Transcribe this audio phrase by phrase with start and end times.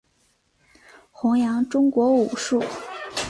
[1.11, 2.59] 宏杨中国武术。